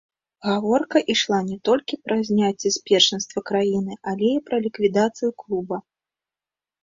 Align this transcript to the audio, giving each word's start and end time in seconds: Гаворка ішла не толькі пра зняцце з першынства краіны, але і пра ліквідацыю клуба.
Гаворка 0.49 0.99
ішла 1.13 1.39
не 1.49 1.57
толькі 1.69 1.99
пра 2.07 2.15
зняцце 2.29 2.71
з 2.77 2.81
першынства 2.89 3.39
краіны, 3.49 3.93
але 4.13 4.27
і 4.37 4.41
пра 4.49 4.57
ліквідацыю 4.65 5.31
клуба. 5.43 5.75